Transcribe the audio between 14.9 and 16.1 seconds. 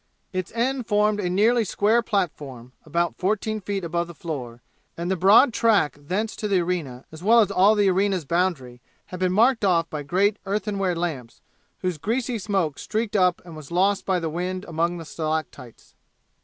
the stalactites.